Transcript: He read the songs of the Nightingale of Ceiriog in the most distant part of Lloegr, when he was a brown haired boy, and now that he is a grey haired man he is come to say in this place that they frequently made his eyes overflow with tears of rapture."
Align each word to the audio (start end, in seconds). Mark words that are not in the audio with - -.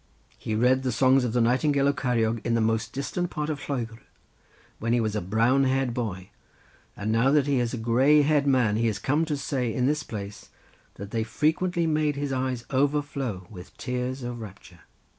He 0.39 0.55
read 0.55 0.81
the 0.81 0.91
songs 0.91 1.23
of 1.23 1.31
the 1.31 1.41
Nightingale 1.41 1.87
of 1.87 1.95
Ceiriog 1.95 2.43
in 2.43 2.55
the 2.55 2.59
most 2.59 2.91
distant 2.91 3.29
part 3.29 3.51
of 3.51 3.59
Lloegr, 3.67 3.99
when 4.79 4.93
he 4.93 4.99
was 4.99 5.15
a 5.15 5.21
brown 5.21 5.65
haired 5.65 5.93
boy, 5.93 6.31
and 6.97 7.11
now 7.11 7.29
that 7.29 7.45
he 7.45 7.59
is 7.59 7.75
a 7.75 7.77
grey 7.77 8.23
haired 8.23 8.47
man 8.47 8.77
he 8.77 8.87
is 8.87 8.97
come 8.97 9.25
to 9.25 9.37
say 9.37 9.71
in 9.71 9.85
this 9.85 10.01
place 10.01 10.49
that 10.95 11.11
they 11.11 11.23
frequently 11.23 11.85
made 11.85 12.15
his 12.15 12.33
eyes 12.33 12.65
overflow 12.71 13.45
with 13.51 13.77
tears 13.77 14.23
of 14.23 14.39
rapture." 14.41 14.79